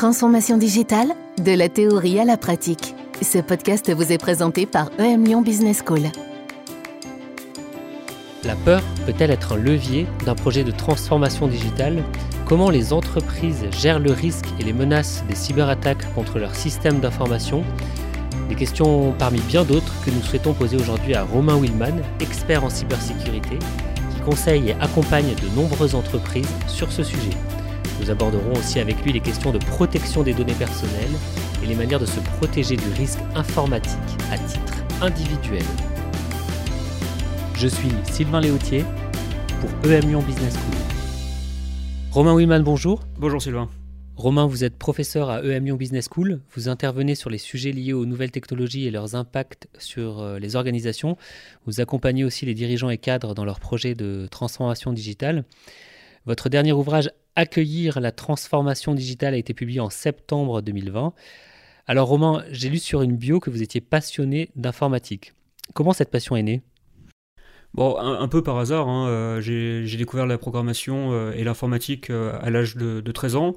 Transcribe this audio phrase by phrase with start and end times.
[0.00, 1.08] Transformation digitale,
[1.44, 2.94] de la théorie à la pratique.
[3.20, 6.04] Ce podcast vous est présenté par EM Lyon Business School.
[8.44, 12.02] La peur peut-elle être un levier d'un projet de transformation digitale?
[12.46, 17.62] Comment les entreprises gèrent le risque et les menaces des cyberattaques contre leurs systèmes d'information?
[18.48, 22.70] Des questions parmi bien d'autres que nous souhaitons poser aujourd'hui à Romain Willman, expert en
[22.70, 23.58] cybersécurité,
[24.14, 27.36] qui conseille et accompagne de nombreuses entreprises sur ce sujet.
[28.00, 31.12] Nous aborderons aussi avec lui les questions de protection des données personnelles
[31.62, 33.92] et les manières de se protéger du risque informatique
[34.32, 35.62] à titre individuel.
[37.54, 38.84] Je suis Sylvain Léautier
[39.60, 40.76] pour EM Lyon Business School.
[42.10, 43.00] Romain Willman, bonjour.
[43.18, 43.68] Bonjour Sylvain.
[44.16, 46.40] Romain, vous êtes professeur à EM Lyon Business School.
[46.54, 50.56] Vous intervenez sur les sujets liés aux nouvelles technologies et leurs impacts sur euh, les
[50.56, 51.18] organisations.
[51.66, 55.44] Vous accompagnez aussi les dirigeants et cadres dans leurs projets de transformation digitale.
[56.26, 61.14] Votre dernier ouvrage Accueillir la transformation digitale a été publié en septembre 2020.
[61.86, 65.32] Alors Romain, j'ai lu sur une bio que vous étiez passionné d'informatique.
[65.74, 66.62] Comment cette passion est née?
[67.72, 72.36] Bon, un, peu par hasard, hein, euh, j'ai découvert la programmation euh, et l'informatique euh,
[72.42, 73.56] à l'âge de, 13 ans,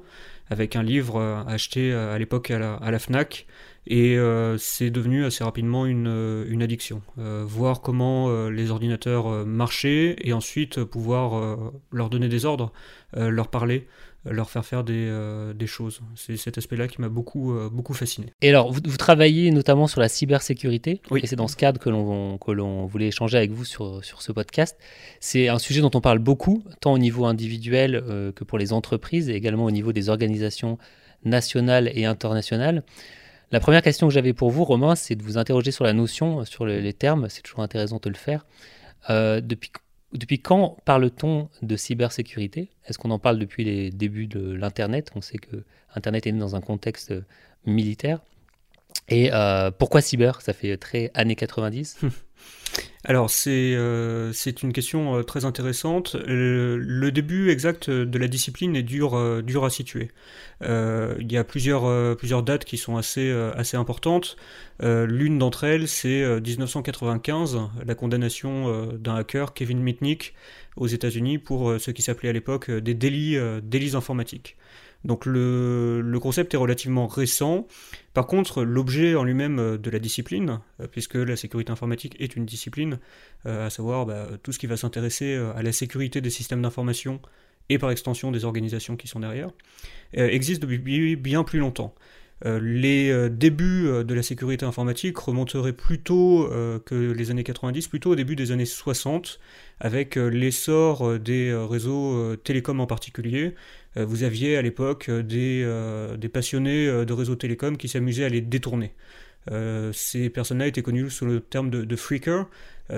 [0.50, 3.46] avec un livre acheté à l'époque à la, FNAC,
[3.86, 4.18] et
[4.58, 7.02] c'est devenu assez rapidement une, une addiction.
[7.16, 12.72] voir comment les ordinateurs marchaient, et ensuite pouvoir leur donner des ordres,
[13.14, 13.86] leur parler,
[14.32, 16.00] leur faire faire des, euh, des choses.
[16.16, 18.28] C'est cet aspect-là qui m'a beaucoup, euh, beaucoup fasciné.
[18.40, 21.20] Et alors, vous, vous, travaillez notamment sur la cybersécurité, oui.
[21.22, 24.22] et c'est dans ce cadre que l'on, que l'on voulait échanger avec vous sur, sur
[24.22, 24.78] ce podcast.
[25.20, 28.72] C'est un sujet dont on parle beaucoup, tant au niveau individuel euh, que pour les
[28.72, 30.78] entreprises, et également au niveau des organisations
[31.24, 32.82] nationales et internationales.
[33.52, 36.44] La première question que j'avais pour vous, Romain, c'est de vous interroger sur la notion,
[36.44, 38.46] sur les termes, c'est toujours intéressant de le faire.
[39.08, 39.70] depuis
[40.14, 42.70] depuis quand parle-t-on de cybersécurité?
[42.86, 45.10] Est-ce qu'on en parle depuis les débuts de l'Internet?
[45.14, 47.12] On sait que Internet est né dans un contexte
[47.66, 48.20] militaire.
[49.08, 50.40] Et euh, pourquoi cyber?
[50.40, 52.00] Ça fait très années 90.
[53.06, 54.32] Alors c'est euh,
[54.62, 56.16] une question euh, très intéressante.
[56.26, 60.10] Le, début exact de la discipline est dur, euh, dur à situer.
[60.62, 64.36] il y a plusieurs, plusieurs dates qui sont assez, assez importantes.
[64.80, 70.34] L'une d'entre elles, c'est 1995, la condamnation d'un hacker, Kevin Mitnick,
[70.76, 74.56] aux États-Unis pour ce qui s'appelait à l'époque des délits, délits informatiques.
[75.04, 77.66] Donc le, concept est relativement récent.
[78.14, 82.36] Par contre, l'objet en lui-même euh, de la discipline, euh, puisque la sécurité informatique est
[82.36, 82.98] une discipline,
[83.46, 87.20] euh, à savoir bah, tout ce qui va s'intéresser à la sécurité des systèmes d'information
[87.68, 89.50] et par extension des organisations qui sont derrière,
[90.12, 91.94] existe depuis bien plus longtemps.
[92.44, 96.46] les débuts de la sécurité informatique remonteraient plutôt
[96.84, 99.40] que les années 90, plutôt au début des années 60,
[99.80, 103.54] avec l'essor des réseaux télécoms en particulier,
[103.96, 108.40] vous aviez à l'époque euh, euh, des, passionnés de réseaux télécoms qui s'amusaient à les
[108.40, 108.92] détourner.
[109.92, 112.46] ces personnes-là étaient connues sous le terme de, de freaker.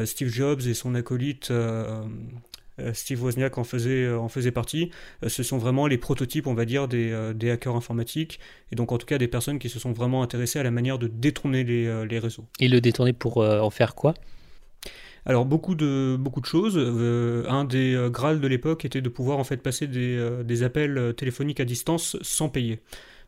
[0.05, 1.53] Steve Jobs et son acolyte
[2.93, 4.91] Steve Wozniak en faisait, en faisait partie.
[5.27, 8.39] ce sont vraiment les prototypes, on va dire, des, des, hackers informatiques,
[8.71, 10.99] et donc en tout cas des personnes qui se sont vraiment intéressées à la manière
[10.99, 12.45] de détourner les, les réseaux.
[12.61, 14.15] Et le détourner pour en faire quoi?
[15.27, 16.77] Alors beaucoup de, choses.
[16.79, 20.65] Euh, un des euh, grâles de l'époque était de pouvoir en fait passer des, euh,
[20.65, 22.81] appels téléphoniques à distance sans payer.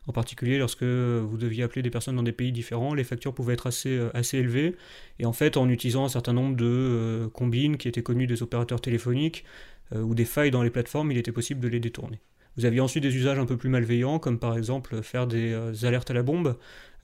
[0.07, 3.53] En particulier lorsque vous deviez appeler des personnes dans des pays différents, les factures pouvaient
[3.53, 4.75] être assez, assez élevées.
[5.19, 8.81] Et en fait, en utilisant un certain nombre de combines qui étaient connues des opérateurs
[8.81, 9.45] téléphoniques
[9.93, 12.19] ou des failles dans les plateformes, il était possible de les détourner.
[12.57, 15.73] Vous aviez ensuite des usages un peu plus malveillants, comme par exemple faire des euh,
[15.83, 16.57] alertes à la bombe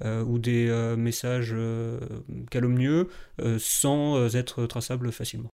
[0.03, 1.55] euh, ou des euh, messages
[2.51, 3.09] calomnieux
[3.57, 5.49] sans être traçables facilement.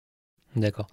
[0.56, 0.88] D'accord.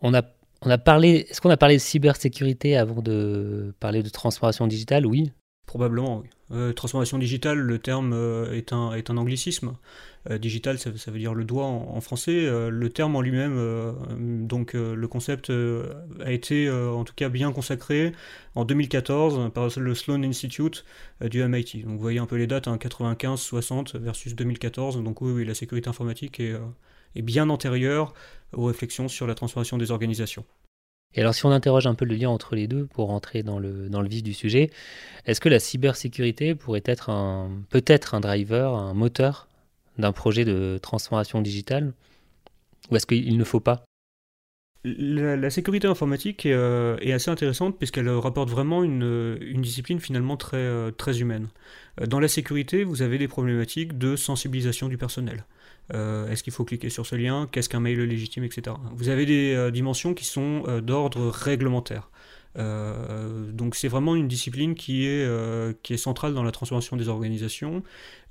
[0.00, 0.22] On a,
[0.62, 5.06] on a parlé, est-ce qu'on a parlé de cybersécurité avant de parler de transformation digitale?
[5.06, 5.30] Oui.
[5.66, 6.28] Probablement, oui.
[6.52, 9.76] Euh, transformation digitale, le terme euh, est, un, est un anglicisme.
[10.30, 12.46] Euh, digital, ça, veut dire le doigt en, français.
[12.46, 15.50] le terme en lui-même, donc le concept
[16.20, 18.12] a été en tout cas bien consacré
[18.54, 20.84] en 2014 par le Sloan Institute
[21.20, 21.82] du MIT.
[21.84, 25.02] Donc vous voyez un peu les dates, 95, hein, 60 versus 2014.
[25.02, 28.14] Donc oui, la sécurité informatique est bien antérieure
[28.52, 30.44] aux réflexions sur la transformation des organisations.
[31.14, 33.58] Et alors si on interroge un peu le lien entre les deux pour rentrer dans
[33.58, 34.70] le, dans le vif du sujet,
[35.26, 39.48] est-ce que la cybersécurité pourrait être un, peut-être un driver, un moteur
[39.98, 41.92] d'un projet de transformation digitale?
[42.90, 43.84] Ou est-ce qu'il ne faut pas?
[44.84, 50.56] La, sécurité informatique euh, est, assez intéressante puisqu'elle rapporte vraiment une, une, discipline finalement très,
[50.56, 51.48] euh, très humaine.
[52.04, 55.44] Dans la sécurité, vous avez des problématiques de sensibilisation du personnel.
[55.92, 57.48] Est-ce qu'il faut cliquer sur ce lien?
[57.52, 58.76] Qu'est-ce qu'un mail légitime, etc.
[58.94, 62.08] Vous avez des dimensions qui sont d'ordre réglementaire.
[62.58, 66.96] Euh, donc c'est vraiment une discipline qui est, euh, qui est centrale dans la transformation
[66.96, 67.82] des organisations.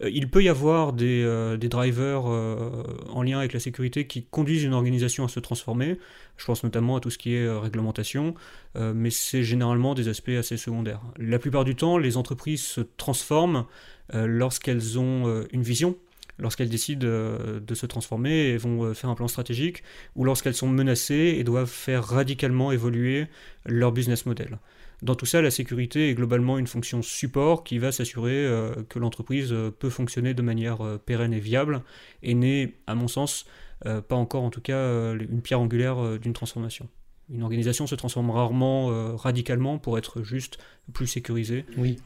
[0.03, 1.23] Euh, il peut y avoir des,
[1.59, 5.97] des drivers en lien avec la sécurité qui conduisent une organisation à se transformer.
[6.37, 8.35] Je pense notamment à tout ce qui est réglementation,
[8.75, 11.01] mais c'est généralement des aspects assez secondaires.
[11.17, 13.65] La plupart du temps, les entreprises se transforment
[14.13, 15.95] lorsqu'elles ont une vision
[16.41, 19.83] lorsqu'elles décident euh, de se transformer et vont euh, faire un plan stratégique,
[20.15, 23.27] ou lorsqu'elles sont menacées et doivent faire radicalement évoluer
[23.65, 24.59] leur business model.
[25.03, 28.99] Dans tout ça, la sécurité est globalement une fonction support qui va s'assurer euh, que
[28.99, 31.83] l'entreprise peut fonctionner de manière pérenne et viable,
[32.23, 33.45] et n'est, à mon sens,
[33.83, 36.87] pas encore en tout cas une pierre angulaire d'une transformation.
[37.33, 40.59] Une organisation se transforme rarement radicalement pour être juste
[40.93, 41.97] plus sécurisée, oui.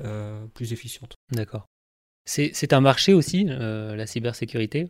[0.53, 1.15] plus efficiente.
[1.33, 1.65] D'accord.
[2.25, 4.89] C'est un marché aussi, euh, la cybersécurité,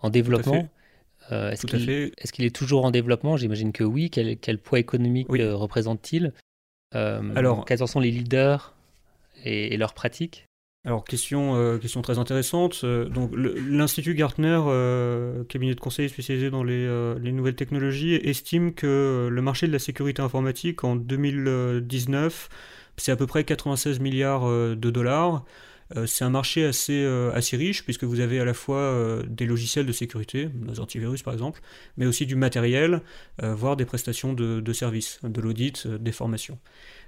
[0.00, 0.68] en développement.
[1.32, 1.66] Euh, est-ce
[2.32, 3.36] qu'il est, toujours en développement?
[3.36, 4.10] J'imagine que oui.
[4.10, 6.32] Quel, poids économique euh, représente-t-il?
[6.92, 8.74] Alors, Quels en sont les leaders
[9.44, 10.46] et, leurs pratiques?
[10.86, 12.84] Alors, question, question très intéressante.
[12.84, 14.60] donc, l'Institut Gartner,
[15.48, 16.86] cabinet de conseil spécialisé dans les,
[17.20, 22.48] les, nouvelles technologies, estime que le marché de la sécurité informatique en 2019,
[22.96, 25.44] c'est à peu près 96 milliards de dollars.
[25.94, 29.22] Euh, c'est un marché assez, euh, assez riche puisque vous avez à la fois euh,
[29.28, 31.60] des logiciels de sécurité, nos antivirus par exemple,
[31.96, 33.02] mais aussi du matériel,
[33.42, 36.58] voire des prestations de, services, de l'audit, des formations.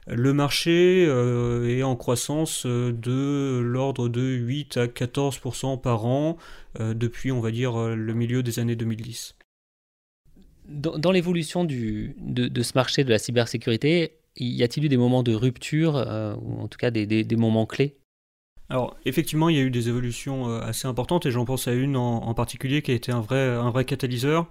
[0.06, 6.36] Le marché est en croissance de l'ordre de 8 à 14% par an
[6.78, 9.36] depuis, on va dire, le milieu des années 2010.
[10.68, 15.34] Dans, l'évolution de, de, ce marché de la cybersécurité, y a-t-il eu des moments de
[15.34, 15.94] rupture,
[16.42, 17.96] ou en tout cas des moments clés?
[18.70, 21.72] Alors effectivement, il y a eu des évolutions euh, assez importantes et j'en pense à
[21.72, 24.46] une en, particulier qui a été un vrai, un vrai catalyseur.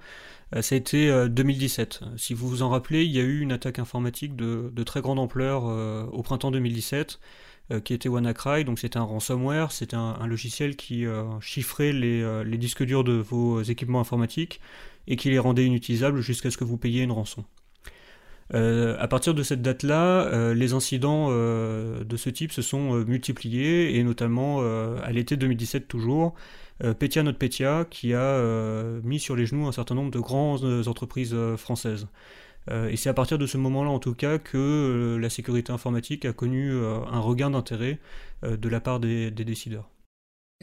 [0.56, 2.00] Euh, ça a été 2017.
[2.02, 5.02] Euh, si vous vous en rappelez, il y a eu une attaque informatique de, très
[5.02, 5.66] grande ampleur
[6.14, 7.20] au printemps 2017
[7.84, 8.64] qui était WannaCry.
[8.64, 11.06] Donc c'était un ransomware, c'était un, logiciel qui
[11.42, 14.62] chiffrait les, les disques durs de vos équipements informatiques
[15.08, 17.44] et qui les rendait inutilisables jusqu'à ce que vous payiez une rançon.
[18.54, 22.94] Euh, à partir de cette date-là, euh, les incidents euh, de ce type se sont
[23.06, 26.36] multipliés, et notamment à l'été 2017 toujours,
[27.00, 28.40] Petya NotPetya qui a
[29.04, 32.08] mis sur les genoux un certain nombre de grandes entreprises françaises.
[32.70, 36.34] et c'est à partir de ce moment-là, en tout cas, que la sécurité informatique a
[36.34, 38.00] connu un regain d'intérêt
[38.44, 39.90] de la part des décideurs.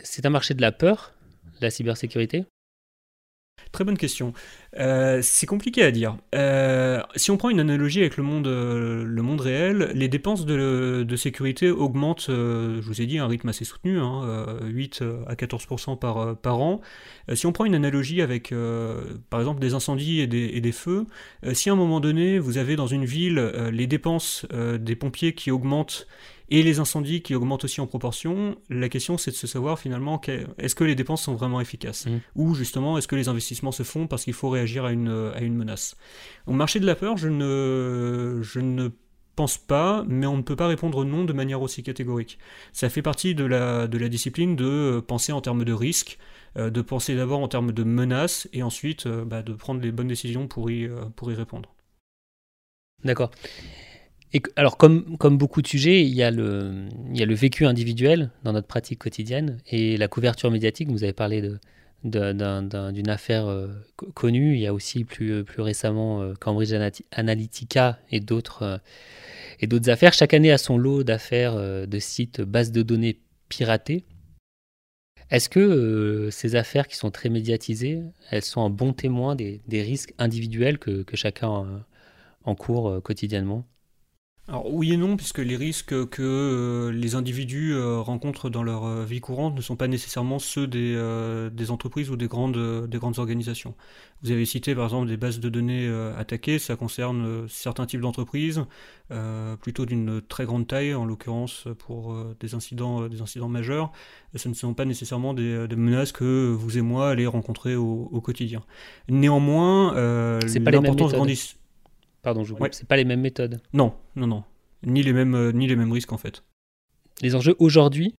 [0.02, 1.14] C'est un marché de la peur,
[1.60, 2.44] la cybersécurité?
[3.72, 4.32] Très bonne question.
[4.78, 6.16] Euh, c'est compliqué à dire.
[6.34, 10.46] Euh, si on prend une analogie avec le monde, euh, le monde réel, les dépenses
[10.46, 13.98] de, sécurité augmentent, je vous ai dit, à un rythme assez soutenu,
[14.62, 16.80] 8 hein, à 14% par, par an.
[17.32, 18.52] si on prend une analogie avec,
[19.30, 21.06] par exemple, des incendies et des, et des feux,
[21.52, 23.38] si à un moment donné, vous avez dans une ville
[23.72, 26.08] les dépenses des pompiers qui augmentent
[26.50, 30.20] et les incendies qui augmentent aussi en proportion, la question c'est de se savoir finalement
[30.58, 32.20] est-ce que les dépenses sont vraiment efficaces mmh.
[32.36, 35.40] Ou justement est-ce que les investissements se font parce qu'il faut réagir à une, à
[35.40, 35.96] une menace?
[36.46, 38.90] Au marché de la peur, je ne, je ne
[39.36, 42.38] pense pas, mais on ne peut pas répondre non de manière aussi catégorique.
[42.72, 46.18] Ça fait partie de la, de la discipline de penser en termes de risque,
[46.56, 49.92] euh, de penser d'abord en termes de menaces et ensuite euh, bah, de prendre les
[49.92, 51.74] bonnes décisions pour y, euh, pour y répondre.
[53.02, 53.30] D'accord
[54.56, 56.88] alors, comme, beaucoup de sujets, il y, a le,
[57.34, 60.90] vécu individuel dans notre pratique quotidienne et la couverture médiatique.
[60.90, 61.40] Vous avez parlé
[62.02, 63.68] d'une affaire euh,
[64.14, 64.54] connue.
[64.54, 66.74] Il y a aussi plus, plus récemment euh, Cambridge
[67.12, 68.80] Analytica et d'autres,
[69.62, 70.12] euh, affaires.
[70.12, 74.04] Chaque année a son lot d'affaires de sites, bases de données piratées.
[75.30, 79.82] Est-ce que ces affaires qui sont très médiatisées, elles sont un bon témoin des, des
[79.82, 81.84] risques individuels que, que chacun
[82.44, 83.64] encourt quotidiennement?
[84.46, 88.84] Alors oui et non, puisque les risques que euh, les individus euh, rencontrent dans leur
[88.84, 91.00] euh, vie courante ne sont pas nécessairement ceux des,
[91.50, 93.74] des entreprises ou des grandes, des grandes organisations.
[94.22, 98.64] Vous avez cité par exemple des bases de données attaquées, ça concerne certains types d'entreprises,
[99.60, 103.92] plutôt d'une très grande taille, en l'occurrence pour des, incidents, des incidents majeurs.
[104.34, 108.20] Ce ne sont pas nécessairement des, menaces que vous et moi allez rencontrer au, au
[108.22, 108.62] quotidien.
[109.08, 109.94] Néanmoins,
[110.40, 111.56] l'importance grandit
[112.24, 112.70] Pardon, je ouais.
[112.72, 113.60] c'est pas les mêmes méthodes.
[113.74, 114.44] Non, non, non.
[114.82, 116.42] Ni les mêmes, euh, ni les mêmes risques en fait.
[117.20, 118.14] Les enjeux aujourd'hui,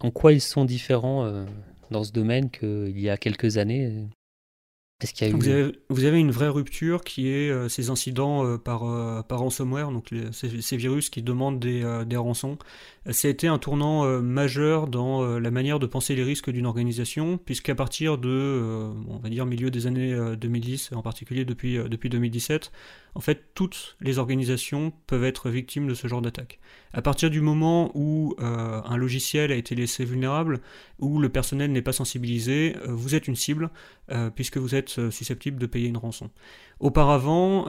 [0.00, 1.44] en quoi ils sont différents euh,
[1.90, 4.06] dans ce domaine qu'il y a quelques années
[5.88, 9.90] vous, avez, une vraie rupture qui est euh, ces incidents euh, par, euh, par ransomware,
[9.90, 12.58] donc ces, virus qui demandent des, des rançons.
[13.10, 17.36] Ça a été un tournant majeur dans la manière de penser les risques d'une organisation,
[17.36, 22.70] puisqu'à partir de, on va dire, milieu des années 2010, en particulier depuis, depuis 2017,
[23.14, 26.60] En fait, toutes les organisations peuvent être victimes de ce genre d'attaque.
[26.92, 30.60] À partir du moment où un logiciel a été laissé vulnérable,
[31.00, 33.70] où le personnel n'est pas sensibilisé, vous êtes une cible
[34.36, 36.30] puisque vous êtes susceptible de payer une rançon.
[36.80, 37.66] Auparavant,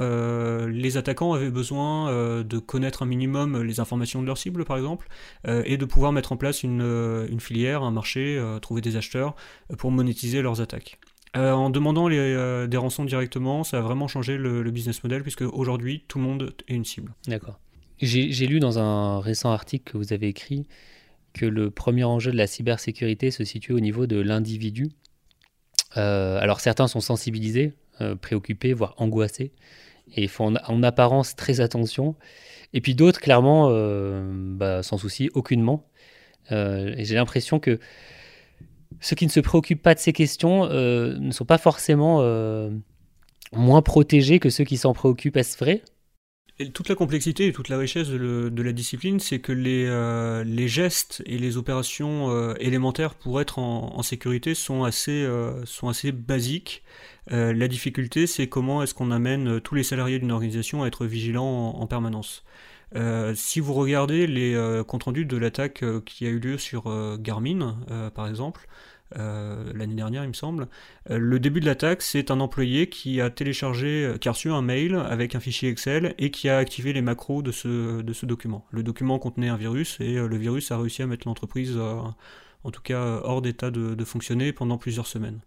[0.68, 5.08] les attaquants avaient besoin de connaître un minimum les informations de leur cible, par exemple,
[5.48, 9.36] et de pouvoir mettre en place une, filière, un marché, trouver des acheteurs
[9.77, 11.00] pour monétiser leurs attaques.
[11.36, 15.42] Euh, en demandant euh, des rançons directement, ça a vraiment changé le, business model puisque
[15.42, 17.13] aujourd'hui tout le monde est une cible.
[17.27, 17.60] D'accord.
[18.00, 20.68] J'ai lu dans un récent article que vous avez écrit
[21.32, 24.89] que le premier enjeu de la cybersécurité se situe au niveau de l'individu.
[25.98, 27.74] Euh, alors certains sont sensibilisés,
[28.22, 29.52] préoccupés, voire angoissés,
[30.16, 32.16] et font en, apparence très attention.
[32.74, 33.70] Et puis d'autres, clairement,
[34.56, 35.86] bah, sans souci, aucunement.
[36.50, 37.80] j'ai l'impression que
[39.00, 42.70] ceux qui ne se préoccupent pas de ces questions euh, ne sont pas forcément euh,
[43.52, 45.38] moins protégés que ceux qui s'en préoccupent.
[45.38, 45.82] Est-ce vrai?
[46.74, 51.24] Toute la complexité et toute la richesse de, la discipline, c'est que les, euh, gestes
[51.25, 55.27] et les opérations élémentaires pour être en, sécurité sont assez,
[55.83, 56.83] assez basiques.
[57.29, 61.75] la difficulté, c'est comment est-ce qu'on amène tous les salariés d'une organisation à être vigilants
[61.75, 62.43] en, permanence.
[63.36, 67.77] si vous regardez les comptes rendus de l'attaque qui a eu lieu sur Garmin,
[68.13, 70.67] par exemple, euh, l'année dernière, il me semble.
[71.10, 74.51] Euh, le début de l'attaque, c'est un employé qui a téléchargé, euh, qui a reçu
[74.51, 78.13] un mail avec un fichier Excel et qui a activé les macros de ce, de
[78.13, 78.65] ce document.
[78.72, 82.82] Le document contenait un virus et le virus a réussi à mettre l'entreprise, en tout
[82.82, 85.39] cas, hors d'état de, fonctionner pendant plusieurs semaines.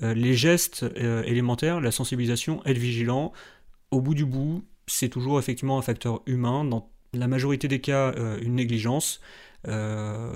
[0.00, 3.32] les gestes élémentaires, la sensibilisation, être vigilant,
[3.90, 6.64] au bout du bout, c'est toujours effectivement un facteur humain.
[6.64, 9.20] Dans la majorité des cas, une négligence.
[9.68, 10.32] Euh,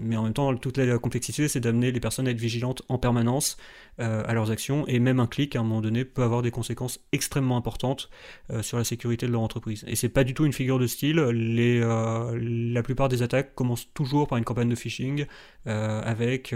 [0.00, 2.98] mais en même temps, toute la complexité, c'est d'amener les personnes à être vigilantes en
[2.98, 3.56] permanence
[4.00, 6.50] euh, à leurs actions, et même un clic, à un moment donné, peut avoir des
[6.50, 8.10] conséquences extrêmement importantes
[8.50, 9.84] euh, sur la sécurité de leur entreprise.
[9.86, 11.16] Et c'est pas du tout une figure de style.
[11.16, 15.26] La plupart des attaques commencent toujours par une campagne de phishing,
[15.64, 16.54] avec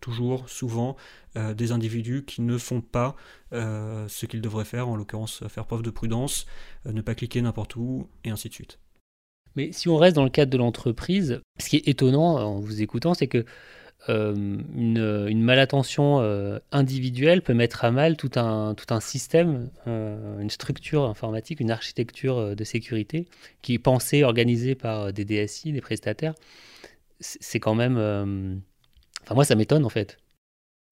[0.00, 0.96] toujours, souvent,
[1.36, 3.16] des individus qui ne font pas
[3.52, 6.46] ce qu'ils devraient faire, en l'occurrence faire preuve de prudence,
[6.86, 8.78] ne pas cliquer n'importe où, et ainsi de suite.
[9.56, 12.82] Mais si on reste dans le cadre de l'entreprise, ce qui est étonnant en vous
[12.82, 13.44] écoutant, c'est que
[14.10, 20.40] euh, une, malattention euh, individuelle peut mettre à mal tout un, tout un système, euh,
[20.40, 23.26] une structure informatique, une architecture de sécurité
[23.62, 26.34] qui est pensée, organisée par des DSI, des prestataires.
[27.20, 28.60] C'est quand même...
[29.22, 30.18] Enfin, moi, ça m'étonne en fait.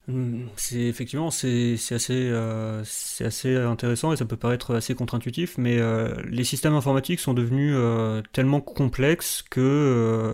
[0.09, 5.57] Hmm, c'est effectivement c'est assez euh, c'est assez intéressant et ça peut paraître assez contre-intuitif,
[5.59, 10.33] mais euh, les systèmes informatiques sont devenus euh, tellement complexes que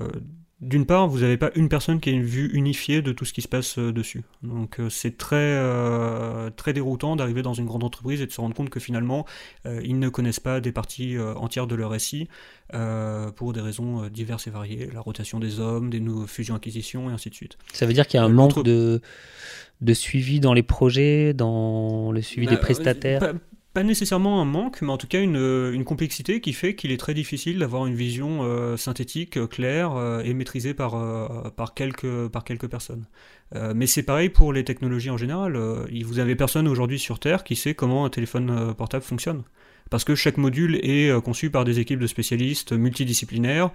[0.61, 3.33] d'une part, vous n'avez pas une personne qui a une vue unifiée de tout ce
[3.33, 4.25] qui se passe euh, dessus.
[4.43, 8.41] Donc euh, c'est très, euh, très déroutant d'arriver dans une grande entreprise et de se
[8.41, 9.25] rendre compte que finalement,
[9.65, 12.29] ils ne connaissent pas des parties entières de leur SI
[13.37, 17.35] pour des raisons diverses et variées, la rotation des hommes, des fusions-acquisitions et ainsi de
[17.35, 17.59] suite.
[17.73, 19.01] Ça veut dire qu'il y a un manque de,
[19.81, 23.21] de suivi dans les projets, dans le suivi des bah, prestataires?
[23.21, 23.33] pas
[23.83, 27.15] nécessairement un manque, mais en tout cas une, une complexité qui fait qu'il est très
[27.15, 30.93] difficile d'avoir une vision euh, synthétique, euh, claire euh, et maîtrisée par,
[31.53, 33.05] par, quelques, par quelques personnes.
[33.75, 35.57] mais c'est pareil pour les technologies en général.
[36.05, 39.43] vous avez personne aujourd'hui sur Terre qui sait comment un téléphone portable fonctionne.
[39.91, 43.71] Parce que chaque module est conçu par des équipes de spécialistes multidisciplinaires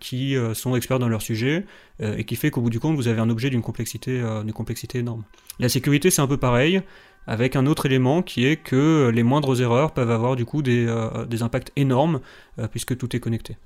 [0.00, 1.66] qui sont experts dans leur sujet
[2.00, 4.98] et qui fait qu'au bout du compte vous avez un objet d'une complexité, d'une complexité
[4.98, 5.24] énorme.
[5.58, 6.82] La sécurité c'est un peu pareil
[7.26, 10.86] avec un autre élément qui est que les moindres erreurs peuvent avoir du coup des,
[10.86, 12.20] euh, impacts énormes
[12.58, 13.56] euh, puisque tout est connecté.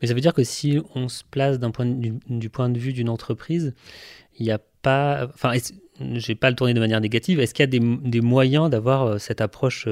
[0.00, 3.74] Mais ça veut dire que si on se place du, point de vue d'une entreprise,
[4.38, 5.52] il n'y a pas, enfin,
[6.00, 7.38] j'ai pas le tourner de manière négative.
[7.38, 9.86] Est-ce qu'il y a des, moyens d'avoir euh, cette approche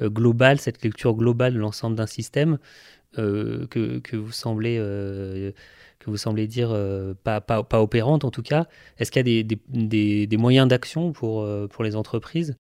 [0.00, 2.58] globale, cette lecture globale de l'ensemble d'un système
[3.16, 4.78] que, vous semblez
[6.00, 8.66] que vous semblez dire euh, pas, pas, pas, opérante en tout cas.
[8.98, 12.56] Est-ce qu'il y a des, des, des, moyens d'action pour, euh, pour les entreprises?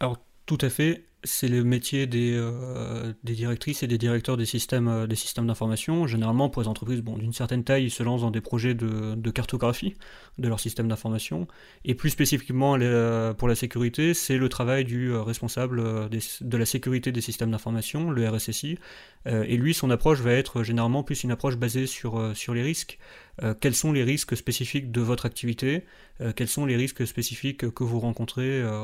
[0.00, 4.46] Alors tout à fait c'est le métier des, euh, des, directrices et des directeurs des
[4.46, 6.06] systèmes, euh, des systèmes d'information.
[6.06, 9.30] Généralement, pour les entreprises bon, d'une certaine taille, ils se lancent dans des projets de,
[9.30, 9.94] cartographie
[10.38, 11.48] de leur système d'information.
[11.84, 17.10] Et plus spécifiquement euh, pour la sécurité, c'est le travail du responsable de la sécurité
[17.10, 18.78] des systèmes d'information, le RSSI.
[19.26, 22.98] et lui, son approche va être généralement plus une approche basée sur les risques.
[23.42, 25.84] Euh, quels sont les risques spécifiques de votre activité,
[26.20, 28.82] euh, quels sont les risques spécifiques que vous rencontrez euh,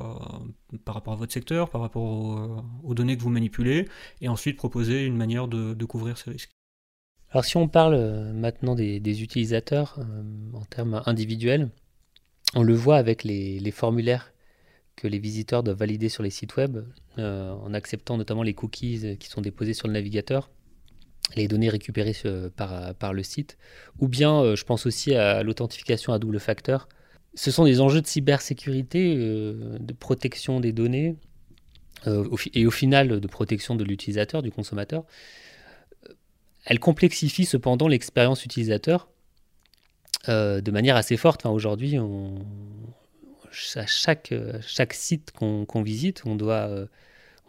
[0.84, 3.88] par rapport à votre secteur, par rapport aux, données que vous manipulez,
[4.20, 6.50] et ensuite proposer une manière de, couvrir ces risques.
[7.30, 7.96] Alors si on parle
[8.32, 9.98] maintenant des, utilisateurs
[10.52, 11.70] en termes individuels,
[12.54, 14.32] on le voit avec les, formulaires
[14.94, 16.78] que les visiteurs doivent valider sur les sites web,
[17.18, 20.48] en acceptant notamment les cookies qui sont déposés sur le navigateur,
[21.36, 22.14] les données récupérées
[22.56, 23.56] par, par le site,
[23.98, 26.88] ou bien je pense aussi à l'authentification à double facteur.
[27.34, 31.16] Ce sont des enjeux de cybersécurité, de protection des données,
[32.06, 35.04] et au final de protection de l'utilisateur, du consommateur.
[36.64, 39.08] Elle complexifie cependant l'expérience utilisateur
[40.28, 41.44] euh, de manière assez forte.
[41.44, 41.96] Aujourd'hui,
[43.76, 46.86] à chaque, chaque site qu'on visite, on doit, euh,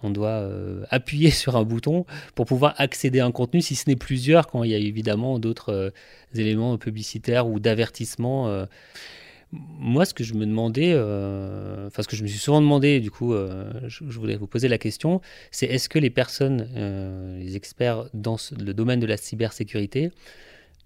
[0.05, 3.89] on doit euh, appuyer sur un bouton pour pouvoir accéder à un contenu, si ce
[3.89, 5.93] n'est plusieurs, quand il y a évidemment d'autres
[6.33, 8.65] éléments publicitaires ou d'avertissement.
[9.51, 13.11] Moi, ce que je me demandais, enfin ce que je me suis souvent demandé, du
[13.11, 15.21] coup, je, voulais vous poser la question,
[15.51, 16.67] c'est est-ce que les personnes,
[17.39, 20.11] les experts dans le domaine de la cybersécurité,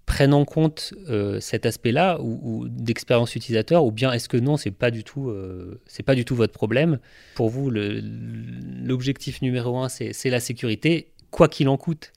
[0.06, 4.70] prennent en compte euh, cet aspect-là ou, d'expérience utilisateur ou bien est-ce que non c'est
[4.70, 6.98] pas du tout euh, c'est pas du tout votre problème?
[7.34, 12.12] Pour vous l'objectif numéro un c'est la sécurité quoi qu'il en coûte?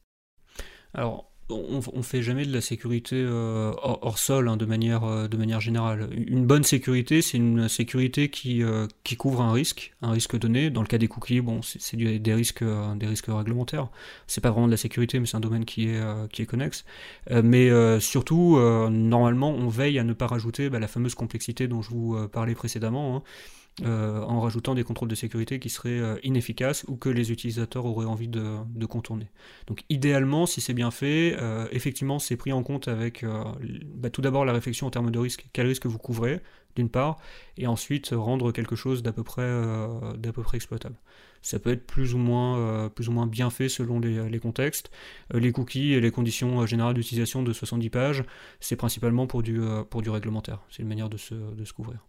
[0.94, 5.28] Alors on, ne fait jamais de la sécurité euh, hors, sol hein, de, manière, euh,
[5.28, 6.10] de manière générale.
[6.28, 10.70] Une bonne sécurité, c'est une sécurité qui, euh, qui couvre un risque, un risque donné.
[10.70, 12.64] Dans le cas des cookies, bon, c'est des risques,
[12.96, 13.90] des risques réglementaires.
[14.28, 16.86] C'est pas vraiment de la sécurité, mais c'est un domaine qui est, qui est connexe.
[17.30, 17.70] mais
[18.00, 18.58] surtout,
[18.90, 22.56] normalement, on veille à ne pas rajouter bah, la fameuse complexité dont je vous parlais
[22.56, 23.18] précédemment.
[23.18, 23.24] Hein.
[23.82, 27.86] Euh, en rajoutant des contrôles de sécurité qui seraient euh, inefficaces ou que les utilisateurs
[27.88, 29.32] auraient envie de, contourner.
[29.66, 33.26] Donc idéalement, si c'est bien fait, euh, effectivement c'est pris en compte avec
[33.96, 36.42] bah, tout d'abord la réflexion en termes de risque, quel risque vous couvrez,
[36.76, 37.18] d'une part,
[37.58, 39.50] et ensuite rendre quelque chose d'à peu près,
[40.54, 40.96] exploitable.
[41.42, 44.92] Ça peut être plus ou moins, plus ou moins bien fait selon les, contextes.
[45.34, 48.24] les cookies et les conditions générales d'utilisation de 70 pages,
[48.60, 49.60] c'est principalement pour du,
[50.08, 50.60] réglementaire.
[50.70, 52.00] C'est une manière de se couvrir.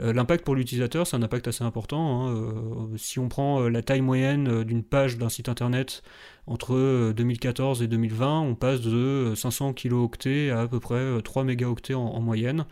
[0.00, 2.26] Euh, l'impact pour l'utilisateur, c'est un impact assez important.
[2.26, 2.34] Hein.
[2.34, 6.02] Euh, si on prend euh, la taille moyenne d'une page d'un site internet
[6.46, 11.94] entre 2014 et 2020, on passe de 500 kilooctets à à peu près 3 mégaoctets
[11.94, 12.64] en moyenne.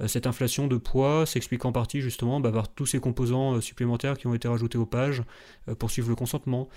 [0.00, 3.60] Euh, cette inflation de poids s'explique en partie justement bah, par tous ces composants euh,
[3.60, 5.22] supplémentaires qui ont été rajoutés aux pages
[5.68, 6.68] euh, pour suivre le consentement,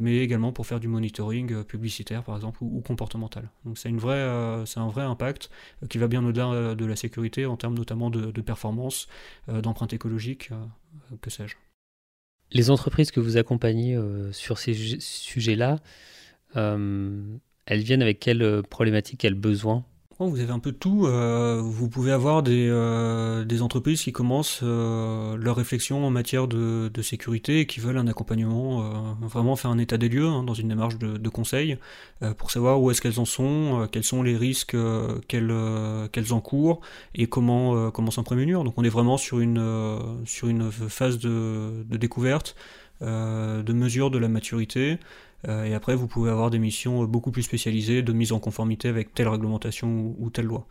[0.00, 3.50] mais également pour faire du monitoring publicitaire par exemple ou, comportemental.
[3.64, 5.50] Donc c'est, une vraie, un vrai impact
[5.88, 9.06] qui va bien au-delà de la sécurité en termes notamment de, performance,
[9.48, 10.50] d'empreinte écologique,
[11.20, 11.56] que sais-je.
[12.52, 13.98] Les entreprises que vous accompagnez
[14.32, 15.78] sur ces sujets-là,
[16.54, 19.84] elles viennent avec quelles problématiques, quels besoins?
[20.18, 21.06] Vous avez un peu de tout.
[21.06, 26.48] Euh, vous pouvez avoir des, euh, des entreprises qui commencent euh, leur réflexion en matière
[26.48, 30.42] de, de, sécurité et qui veulent un accompagnement, vraiment faire un état des lieux hein,
[30.42, 31.78] dans une démarche de, de conseil
[32.38, 34.76] pour savoir où est-ce qu'elles en sont, quels sont les risques
[35.28, 35.54] qu'elles
[36.12, 36.80] qu'elles encourent
[37.14, 38.64] et comment, comment s'en prémunir.
[38.64, 39.62] Donc on est vraiment sur une,
[40.24, 42.56] sur une phase de, de découverte,
[43.02, 44.98] de mesure de la maturité.
[45.48, 48.88] Euh, et après, vous pouvez avoir des missions beaucoup plus spécialisées de mise en conformité
[48.88, 50.66] avec telle réglementation ou, telle loi.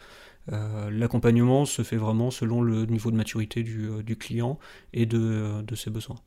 [0.51, 4.59] Euh, l'accompagnement se fait vraiment selon le niveau de maturité du, euh, client
[4.93, 6.17] et de, ses besoins.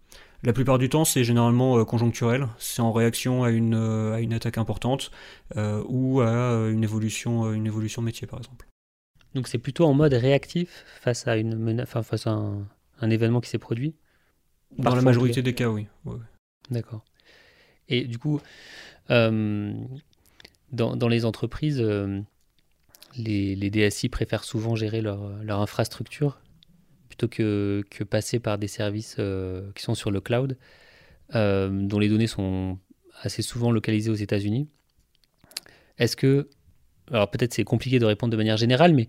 [0.42, 4.56] La plupart du temps, c'est généralement conjoncturel, c'est en réaction à une, à une attaque
[4.56, 5.10] importante
[5.56, 8.66] ou à une évolution, une évolution métier, par exemple.
[9.34, 13.58] Donc c'est plutôt en mode réactif face à, une face à un, événement qui s'est
[13.58, 13.96] produit?
[14.76, 15.88] Dans la majorité des cas, oui.
[16.70, 17.04] D'accord.
[17.88, 18.40] Et du coup,
[19.10, 19.72] euh,
[20.72, 22.20] dans, les entreprises, euh,
[23.16, 26.40] les, DSI préfèrent souvent gérer leur, infrastructure
[27.08, 30.56] plutôt que, que, passer par des services euh, qui sont sur le cloud,
[31.32, 32.78] dont les données sont
[33.22, 34.68] assez souvent localisées aux États-Unis.
[35.98, 36.48] Est-ce que,
[37.10, 39.08] alors peut-être c'est compliqué de répondre de manière générale, mais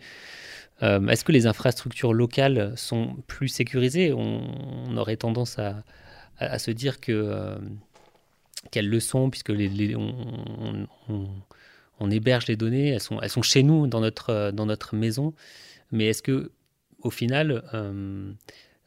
[0.82, 4.12] est-ce que les infrastructures locales sont plus sécurisées?
[4.14, 5.84] On, aurait tendance à,
[6.40, 7.58] à, se dire que
[8.72, 9.96] quelles leçons, puisque les,
[12.00, 15.34] on, héberge les données, elles sont, sont chez nous, dans notre, maison.
[15.92, 16.52] Mais est-ce que,
[17.00, 18.32] au final, euh,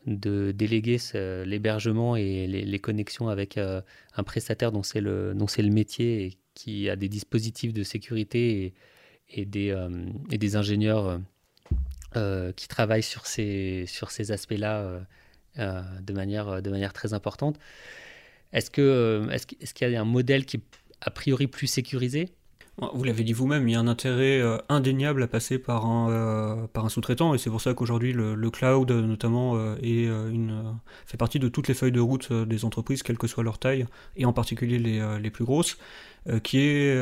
[0.06, 0.98] de déléguer
[1.44, 3.80] l'hébergement et les, connexions avec euh,
[4.16, 8.74] un prestataire dont c'est le, le métier et qui a des dispositifs de sécurité
[9.30, 11.20] et, euh, des ingénieurs
[12.56, 13.86] qui travaillent sur ces,
[14.28, 15.00] aspects-là
[15.56, 17.58] de manière très importante,
[18.52, 20.62] est-ce que est-ce, qu'il y a un modèle qui est
[21.00, 22.30] a priori plus sécurisé?
[22.78, 26.10] Vous l'avez dit vous-même, il y a un intérêt euh, indéniable à passer par un,
[26.10, 31.18] euh, un sous-traitant, et c'est pour ça qu'aujourd'hui le, cloud notamment euh, est, une, fait
[31.18, 34.24] partie de toutes les feuilles de route des entreprises, quelle que soit leur taille, et
[34.24, 35.76] en particulier les, les plus grosses,
[36.44, 36.94] qui est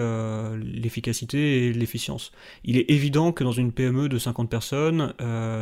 [0.56, 2.32] l'efficacité et l'efficience.
[2.64, 5.12] Il est évident que dans une PME de 50 personnes,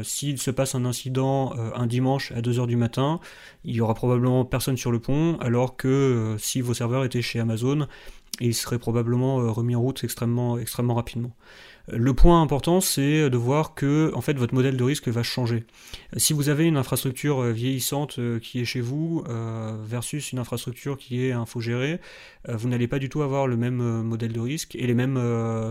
[0.04, 3.18] s'il se passe un incident un dimanche à 2h du matin,
[3.64, 7.40] il y aura probablement personne sur le pont, alors que si vos serveurs étaient chez
[7.40, 7.88] Amazon,
[8.40, 10.58] et il serait probablement euh, remis en route extrêmement,
[10.94, 11.34] rapidement.
[11.90, 15.64] Le point important, c'est de voir que en fait, votre modèle de risque va changer.
[16.18, 19.24] Si vous avez une infrastructure euh, vieillissante euh, qui est chez vous
[19.84, 22.00] versus une infrastructure qui est infogérée,
[22.48, 25.18] vous n'allez pas du tout avoir le même modèle de risque et les mêmes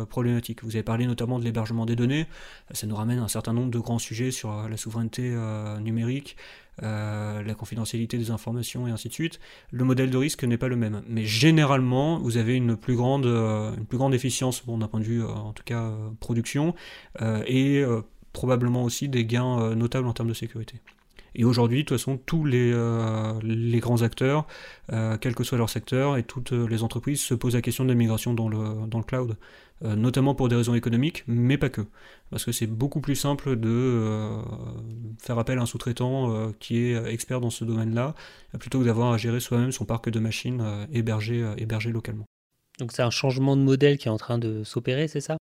[0.10, 0.64] problématiques.
[0.64, 2.26] Vous avez parlé notamment de l'hébergement des données.
[2.72, 5.36] Ça nous ramène un certain nombre de grands sujets sur la souveraineté
[5.82, 6.36] numérique,
[6.84, 9.40] euh, la confidentialité des informations et ainsi de suite,
[9.72, 11.04] le modèle de risque n'est pas le même.
[11.08, 15.00] Mais généralement, vous avez une plus grande, euh, une plus grande efficience bon, d'un point
[15.00, 16.76] de vue, euh, en tout cas, production,
[17.48, 17.84] et
[18.34, 20.82] probablement aussi des gains notables en termes de sécurité.
[21.36, 22.72] Et aujourd'hui, de toute façon, tous les,
[23.44, 24.46] les grands acteurs,
[24.90, 27.96] quel que soit leur secteur, et toutes les entreprises se posent la question de la
[27.96, 29.38] migration dans le, dans le cloud.
[29.84, 31.82] Euh, notamment pour des raisons économiques, mais pas que.
[32.32, 34.42] Parce que c'est beaucoup plus simple de euh,
[35.20, 38.16] faire appel à un sous-traitant euh, qui est expert dans ce domaine-là,
[38.60, 42.26] plutôt que d'avoir à gérer soi-même son parc de machines hébergées hébergé localement.
[42.80, 45.38] Donc c'est un changement de modèle qui est en train de s'opérer, c'est ça?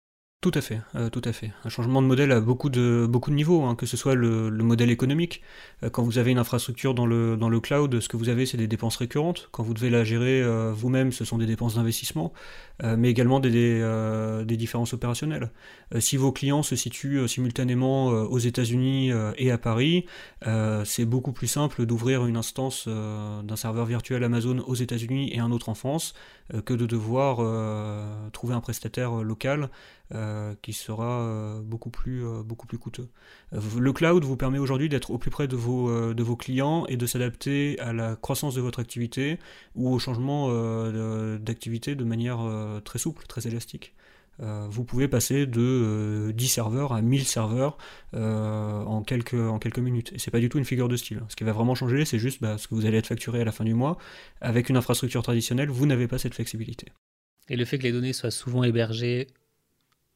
[0.42, 1.52] Tout à fait, euh, tout à fait.
[1.66, 4.50] Un changement de modèle à beaucoup de, beaucoup de niveaux, hein, que ce soit le,
[4.50, 5.44] modèle économique.
[5.84, 8.48] Euh, quand vous avez une infrastructure dans le, dans le cloud, ce que vous avez,
[8.48, 9.50] c'est des dépenses récurrentes.
[9.52, 12.34] Quand vous devez la gérer euh, vous-même, ce sont des dépenses d'investissement,
[12.84, 13.52] mais également des,
[14.46, 15.52] des, différences opérationnelles.
[16.00, 20.06] si vos clients se situent simultanément aux États-Unis et à Paris,
[20.84, 25.52] c'est beaucoup plus simple d'ouvrir une instance d'un serveur virtuel Amazon aux États-Unis et un
[25.52, 26.14] autre en France
[26.66, 27.38] que de devoir
[28.32, 29.70] trouver un prestataire local
[30.14, 33.08] euh, qui sera euh, beaucoup, plus, euh, beaucoup plus coûteux.
[33.52, 36.96] Le cloud vous permet aujourd'hui d'être au plus près de vos, de vos clients et
[36.96, 39.40] de s'adapter à la croissance de votre activité
[39.76, 40.50] ou au changement
[41.38, 42.40] d'activité de manière
[42.86, 43.94] très souple, très élastique.
[44.40, 47.78] vous pouvez passer de 10 serveurs à 1000 serveurs
[48.14, 50.14] en, quelques, minutes.
[50.14, 51.22] Et c'est pas du tout une figure de style.
[51.28, 53.44] Ce qui va vraiment changer, c'est juste bah, ce que vous allez être facturé à
[53.44, 53.98] la fin du mois.
[54.40, 56.88] Avec une infrastructure traditionnelle, vous n'avez pas cette flexibilité.
[57.50, 59.28] Et le fait que les données soient souvent hébergées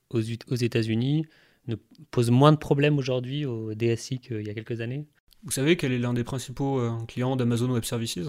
[0.09, 1.25] aux États-Unis
[1.67, 1.75] ne
[2.11, 5.05] pose moins de problèmes aujourd'hui au DSI qu'il y a quelques années
[5.43, 8.19] Vous savez quel est l'un des principaux euh, clients d'Amazon Web Services?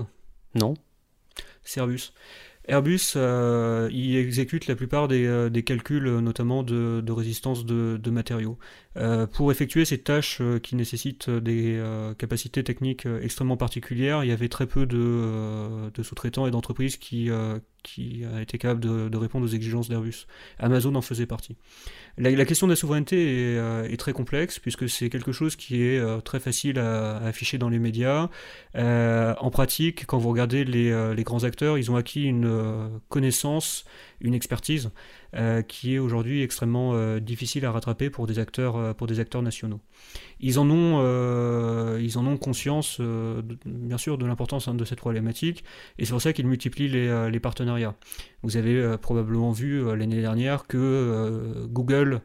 [0.55, 0.75] Non.
[1.63, 2.13] C'est Airbus.
[2.69, 8.59] Airbus, euh, il exécute la plupart des, euh, calculs, notamment de, résistance de, matériaux.
[9.33, 11.81] pour effectuer ces tâches qui nécessitent des
[12.19, 17.31] capacités techniques extrêmement particulières, il y avait très peu de, de sous-traitants et d'entreprises qui,
[17.87, 20.27] qui a été capable de, répondre aux exigences d'Airbus.
[20.59, 21.57] Amazon en faisait partie.
[22.19, 25.99] La, question de la souveraineté est, euh, très complexe puisque c'est quelque chose qui est
[25.99, 28.29] euh, très facile à, afficher dans les médias.
[28.75, 33.85] Euh, en pratique, quand vous regardez les, grands acteurs, ils ont acquis une connaissance,
[34.21, 34.91] une expertise
[35.69, 39.81] qui est aujourd'hui extrêmement difficile à rattraper pour des acteurs, pour des acteurs nationaux.
[40.41, 41.01] Ils en ont,
[41.99, 43.01] ils en ont conscience,
[43.67, 45.65] bien sûr, de l'importance hein, de cette problématique
[45.99, 47.95] et c'est pour ça qu'ils multiplient les, partenariats
[48.43, 52.23] vous avez euh, probablement vu euh, l'année dernière que euh, Google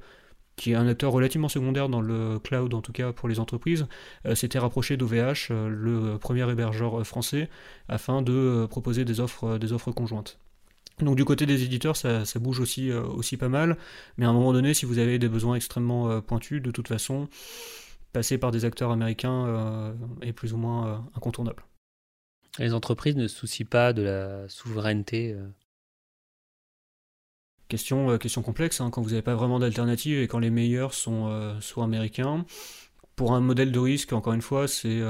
[0.55, 3.87] qui est un acteur relativement secondaire dans le cloud, en tout cas pour les entreprises,
[4.35, 7.49] s'était rapproché d'OVH, le premier hébergeur français,
[7.87, 10.37] afin de proposer des offres, des offres conjointes.
[10.99, 13.77] Donc du côté des éditeurs, ça, bouge aussi, aussi pas mal,
[14.17, 17.27] mais à un moment donné, si vous avez des besoins extrêmement pointus, de toute façon,
[18.13, 21.63] passer par des acteurs américains est plus ou moins incontournable.
[22.59, 25.47] Les entreprises ne se soucient pas de la souveraineté euh.
[27.69, 30.93] Question, euh, question complexe, hein, quand vous n'avez pas vraiment d'alternative et quand les meilleurs
[30.93, 32.45] sont, euh, soit américains.
[33.15, 35.01] Pour un modèle de risque, encore une fois, c'est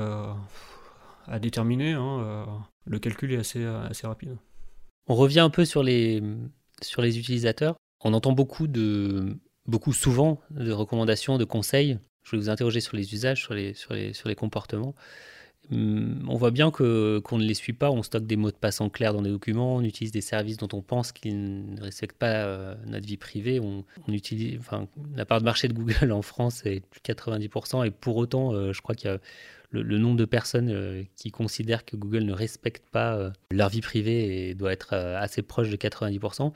[1.28, 1.94] à déterminer.
[1.94, 2.46] Hein,
[2.86, 4.36] le calcul est assez, assez rapide.
[5.12, 6.24] On revient un peu sur les,
[6.98, 7.76] utilisateurs.
[8.02, 12.00] On entend beaucoup, de, beaucoup souvent de recommandations, de conseils.
[12.24, 14.96] Je vais vous interroger sur les usages, sur les comportements.
[15.70, 18.58] Hum, on voit bien que qu'on ne les suit pas, on stocke des mots de
[18.58, 21.82] passe en clair dans des documents, on utilise des services dont on pense qu'ils ne
[21.82, 23.60] respectent pas euh, notre vie privée.
[23.60, 27.92] On, utilise, enfin, la part de marché de Google en France est de 90%, et
[27.92, 29.20] pour autant, euh, je crois qu'il y a
[29.70, 34.50] le, nombre de personnes euh, qui considèrent que Google ne respecte pas leur vie privée
[34.50, 36.52] et doit être assez proche de 90%.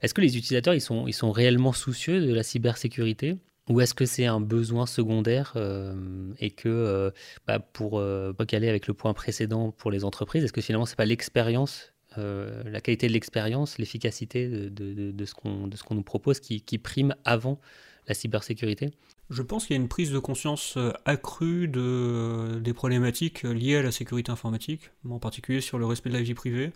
[0.00, 3.36] Est-ce que les utilisateurs ils sont, ils sont réellement soucieux de la cybersécurité?
[3.68, 5.94] Ou est-ce que c'est un besoin secondaire euh,
[6.40, 7.10] et que, euh,
[7.46, 10.96] bah, pour euh, caler avec le point précédent pour les entreprises, est-ce que finalement c'est
[10.96, 17.58] pas l'expérience la qualité de l'expérience, l'efficacité de, ce qu'on nous propose qui, prime avant
[18.06, 18.90] la cybersécurité?
[19.30, 23.82] Je pense qu'il y a une prise de conscience accrue de, des problématiques liées à
[23.82, 26.74] la sécurité informatique, en particulier sur le respect de la vie privée,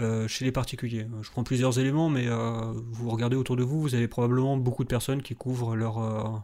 [0.00, 1.06] euh, chez les particuliers.
[1.22, 4.82] Je prends plusieurs éléments, mais euh, vous regardez autour de vous, vous avez probablement beaucoup
[4.82, 6.36] de personnes qui couvrent leur, euh,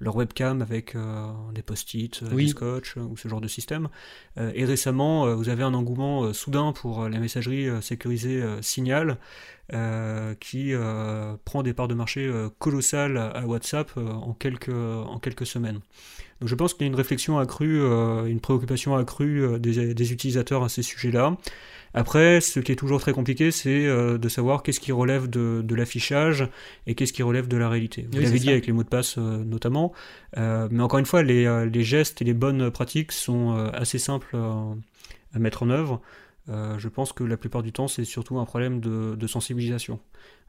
[0.00, 0.96] leur webcam avec
[1.54, 3.88] des post-it, des scotch ou ce genre de système.
[4.36, 9.18] et récemment, vous avez un engouement soudain pour la messagerie sécurisée Signal.
[10.40, 10.72] qui
[11.44, 15.80] prend des parts de marché colossales à WhatsApp en, quelques, en quelques semaines.
[16.40, 20.62] Donc je pense qu'il y a une réflexion accrue, une préoccupation accrue des, des utilisateurs
[20.64, 21.36] à ces sujets-là.
[21.96, 25.74] Après, ce qui est toujours très compliqué, c'est euh, de savoir qu'est-ce qui relève de,
[25.74, 26.46] l'affichage
[26.86, 28.06] et qu'est-ce qui relève de la réalité.
[28.12, 29.94] Vous l'avez dit avec les mots de passe euh, notamment,
[30.36, 35.38] euh, mais encore une fois, les, gestes et les bonnes pratiques sont assez simples à
[35.38, 36.02] mettre en œuvre.
[36.48, 39.98] je pense que la plupart du temps, c'est surtout un problème de, sensibilisation.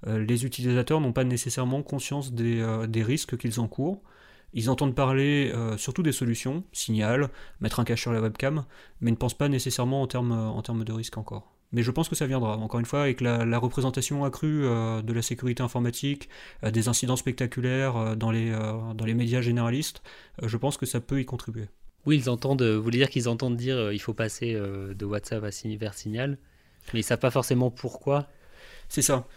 [0.06, 4.02] les utilisateurs n'ont pas nécessairement conscience des risques qu'ils encourent.
[4.53, 7.29] Ils entendent parler euh, surtout des solutions, signal,
[7.60, 8.65] mettre un cache sur la webcam,
[9.01, 11.53] mais ne pensent pas nécessairement en termes, en termes de risque encore.
[11.73, 15.12] Mais je pense que ça viendra, encore une fois, avec la, représentation accrue euh, de
[15.12, 16.29] la sécurité informatique,
[16.63, 20.01] euh, des incidents spectaculaires dans, les, dans les médias généralistes,
[20.41, 21.67] je pense que ça peut y contribuer.
[22.05, 25.49] Oui, ils entendent, vous voulez dire qu'ils entendent dire il faut passer de WhatsApp à,
[25.75, 26.38] vers Signal,
[26.93, 28.27] mais ils ne savent pas forcément pourquoi.
[28.88, 29.27] C'est ça.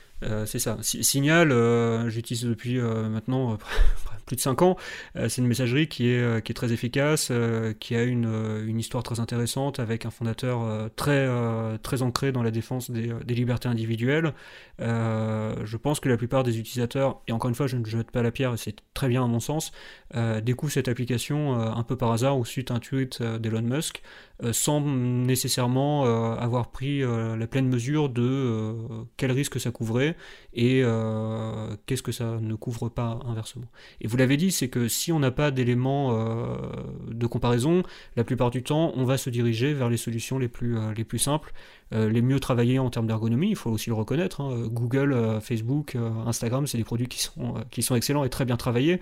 [0.47, 0.79] c'est ça.
[0.83, 1.51] Signal,
[2.09, 3.59] j'utilise depuis maintenant
[4.31, 4.77] plus de 5 ans.
[5.17, 8.31] Euh, c'est une messagerie qui est, euh, qui est très efficace, euh, qui a une,
[8.65, 11.29] une, histoire très intéressante avec un fondateur très,
[11.83, 14.33] très ancré dans la défense des, libertés individuelles.
[14.79, 18.23] je pense que la plupart des utilisateurs, et encore une fois, je ne jette pas
[18.23, 19.73] la pierre, c'est très bien à mon sens,
[20.43, 24.03] découvrent cette application un peu par hasard ou suite à un tweet d'Elon Musk,
[24.53, 26.05] sans nécessairement
[26.37, 28.75] avoir pris la pleine mesure de
[29.17, 30.17] quel risque ça couvrait
[30.55, 30.83] et
[31.87, 33.67] qu'est-ce que ça ne couvre pas inversement.
[34.01, 36.57] Et vous l'avez dit, c'est que si on n'a pas d'éléments euh,
[37.09, 37.83] de comparaison,
[38.17, 41.05] la plupart du temps, on va se diriger vers les solutions les plus, euh, les
[41.05, 41.53] plus simples,
[41.93, 44.41] euh, les mieux travaillées en termes d'ergonomie, il faut aussi le reconnaître.
[44.41, 44.67] Hein.
[44.69, 49.01] Google, Facebook, Instagram, c'est des produits qui sont, qui sont excellents et très bien travaillés.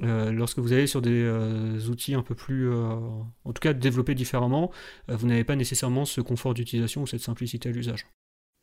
[0.00, 4.70] lorsque vous allez sur des outils un peu plus, en tout cas développés différemment,
[5.08, 8.06] vous n'avez pas nécessairement ce confort d'utilisation ou cette simplicité à l'usage.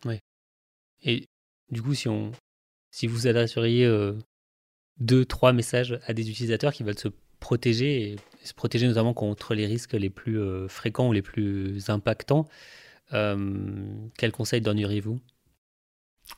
[0.06, 0.20] Oui.
[1.02, 1.28] Et
[1.72, 2.32] du coup, si, on,
[2.92, 3.88] si vous adresseriez
[5.00, 9.66] deux, trois messages à des utilisateurs qui veulent se protéger se protéger notamment contre les
[9.66, 12.48] risques les plus euh, fréquents ou les plus impactants.
[13.14, 13.86] Euh,
[14.18, 15.20] quels conseils donneriez-vous?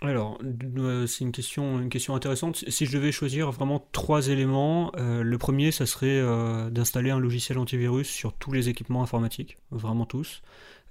[0.02, 0.40] Alors,
[0.78, 1.78] euh, c'est une question,
[2.10, 2.64] intéressante.
[2.68, 6.22] Si je devais choisir vraiment trois éléments, le premier, ça serait
[6.70, 10.42] d'installer un logiciel antivirus sur tous les équipements informatiques, vraiment tous.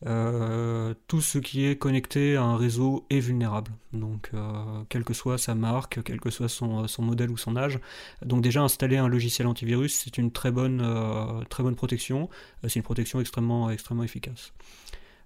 [0.06, 3.70] Euh, tout ce qui est connecté à un réseau est vulnérable.
[3.92, 7.78] Donc, euh, quelle que soit sa marque, quel que soit son, modèle ou son âge.
[8.24, 12.28] Donc, déjà, installer un logiciel antivirus, c'est une très bonne, euh, très bonne protection.
[12.64, 14.52] c'est une protection extrêmement, extrêmement efficace.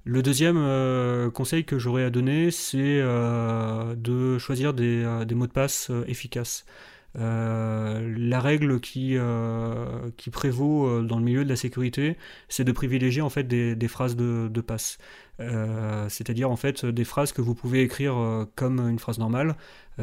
[0.05, 5.91] Le deuxième conseil que j'aurais à donner, c'est de choisir des, des, mots de passe
[6.07, 6.65] efficaces.
[7.17, 12.17] Euh, la règle qui, euh, prévaut euh, dans le milieu de la sécurité,
[12.49, 14.99] c'est de privilégier en fait des, phrases de passe.
[15.39, 19.57] C'est-à-dire en fait des phrases que vous pouvez écrire comme une phrase normale,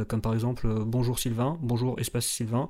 [0.08, 2.70] comme par exemple bonjour Sylvain, bonjour espace Sylvain.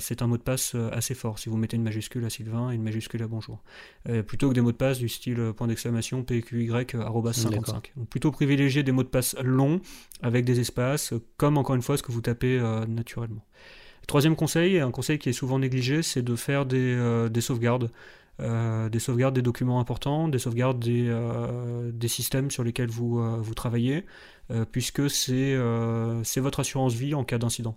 [0.00, 2.74] c'est un mot de passe assez fort si vous mettez une majuscule à Sylvain et
[2.74, 3.62] une majuscule à bonjour.
[4.26, 6.70] plutôt que des mots de passe du style point d'exclamation PQY
[7.32, 7.92] 55.
[7.96, 9.80] Donc plutôt privilégier des mots de passe longs
[10.22, 13.44] avec des espaces, comme encore une fois ce que vous tapez naturellement.
[14.06, 17.90] Troisième conseil, un conseil qui est souvent négligé, c'est de faire des, euh, sauvegardes.
[18.40, 23.54] Euh, des sauvegardes des documents importants, des sauvegardes des, euh, systèmes sur lesquels vous, vous
[23.54, 24.04] travaillez,
[24.70, 25.56] puisque c'est
[26.40, 27.76] votre assurance vie en cas d'incident.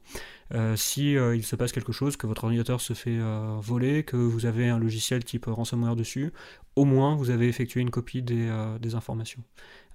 [0.75, 3.17] si il se passe quelque chose, que votre ordinateur se fait
[3.61, 6.33] voler, que vous avez un logiciel type ransomware dessus,
[6.75, 8.49] au moins vous avez effectué une copie des,
[8.95, 9.43] informations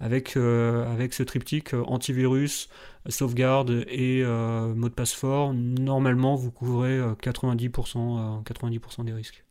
[0.01, 2.69] avec, euh, ce triptyque euh, antivirus,
[3.09, 9.45] sauvegarde et euh, mot de passe fort, normalement vous couvrez 90%, 90 des risques.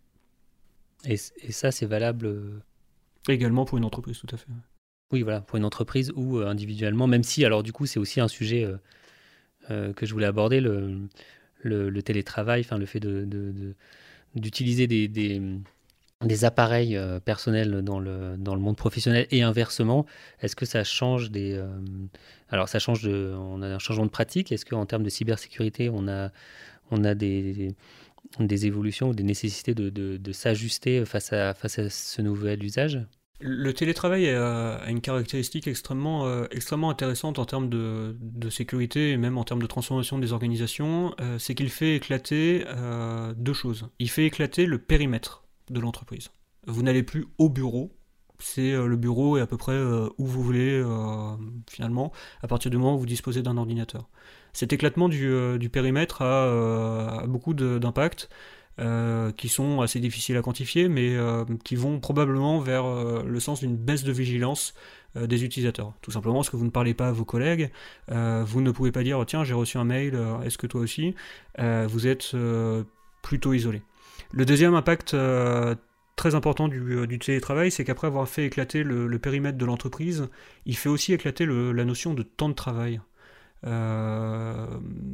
[1.05, 2.62] Et, et ça, c'est valable
[3.27, 4.47] Également pour une entreprise, tout à fait.
[5.12, 8.27] Oui, voilà, pour une entreprise ou individuellement, même si, alors du coup, c'est aussi un
[8.27, 8.67] sujet
[9.67, 11.09] que je voulais aborder, le,
[11.62, 12.99] le, télétravail, enfin le fait
[14.35, 15.59] d'utiliser de, de, des, des
[16.25, 20.05] des appareils euh, personnels dans le, dans le monde professionnel et inversement,
[20.41, 21.53] est-ce que ça change des...
[21.53, 21.67] Euh,
[22.49, 23.33] alors ça change de...
[23.38, 26.31] On a un changement de pratique, est-ce qu'en termes de cybersécurité, on a,
[26.91, 27.73] on a des,
[28.39, 32.99] des évolutions ou des nécessités de, de, s'ajuster face à, face à ce nouvel usage?
[33.41, 39.37] Le télétravail a, une caractéristique extrêmement, euh, extrêmement intéressante en termes de, sécurité et même
[39.37, 43.87] en termes de transformation des organisations, euh, c'est qu'il fait éclater euh, deux choses.
[43.99, 46.31] Il fait éclater le périmètre de l'entreprise.
[46.67, 47.95] Vous n'allez plus au bureau,
[48.39, 49.77] c'est le bureau et à peu près
[50.17, 50.83] où vous voulez
[51.69, 52.11] finalement,
[52.41, 54.09] à partir du moment où vous disposez d'un ordinateur.
[54.53, 58.29] Cet éclatement du, périmètre a, a beaucoup d'impact.
[58.79, 63.39] Euh, qui sont assez difficiles à quantifier, mais euh, qui vont probablement vers euh, le
[63.41, 64.73] sens d'une baisse de vigilance
[65.15, 65.93] des utilisateurs.
[66.01, 67.71] Tout simplement parce que vous ne parlez pas à vos collègues,
[68.09, 71.15] vous ne pouvez pas dire tiens j'ai reçu un mail, est-ce que toi aussi
[71.57, 72.35] Vous êtes
[73.23, 73.81] plutôt isolé.
[74.31, 75.15] Le deuxième impact
[76.15, 80.29] très important du, télétravail, c'est qu'après avoir fait éclater le, périmètre de l'entreprise,
[80.67, 83.01] il fait aussi éclater la notion de temps de travail.
[83.65, 84.67] Euh,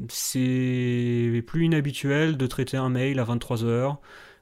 [0.09, 3.99] c'est plus inhabituel de traiter un mail à 23 heures.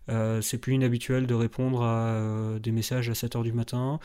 [0.10, 4.00] Euh, c'est plus inhabituel de répondre à euh, des messages à 7 heures du matin.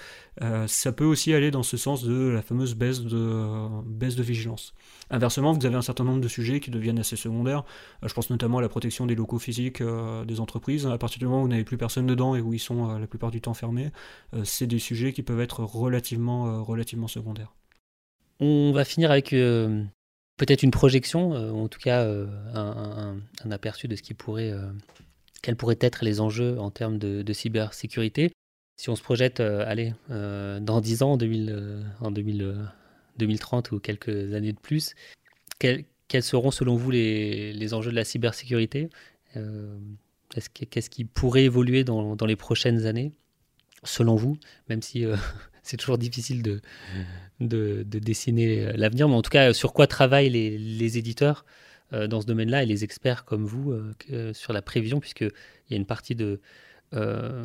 [0.68, 4.74] ça peut aussi aller dans ce sens de la fameuse baisse de, baisse de vigilance.
[5.10, 7.64] Inversement, vous avez un certain nombre de sujets qui deviennent assez secondaires.
[8.04, 10.86] je pense notamment à la protection des locaux physiques des entreprises.
[10.86, 13.06] À partir du moment où vous n'avez plus personne dedans et où ils sont la
[13.08, 13.90] plupart du temps fermés,
[14.44, 17.52] c'est des sujets qui peuvent être relativement, relativement secondaires.
[18.40, 19.82] On va finir avec euh,
[20.36, 24.52] peut-être une projection, euh, en tout cas euh, un, aperçu de ce qui pourrait,
[25.42, 28.30] quels pourraient être les enjeux en termes de, cybersécurité.
[28.76, 34.94] Si on se projette, allez, dans 10 ans, en, 2030 ou quelques années de plus,
[35.58, 35.84] quels,
[36.22, 38.88] seront selon vous les, enjeux de la cybersécurité?
[39.34, 43.10] Qu'est-ce qui pourrait évoluer dans, dans, les prochaines années,
[43.82, 45.04] selon vous, même si
[45.68, 46.60] c'est toujours difficile de,
[47.40, 51.44] de, dessiner l'avenir, mais en tout cas, sur quoi travaillent les, éditeurs
[51.92, 53.72] euh, dans ce domaine-là et les experts comme vous
[54.10, 55.30] euh, sur la prévision, puisqu'il
[55.70, 56.40] y a une partie de
[56.94, 57.44] euh,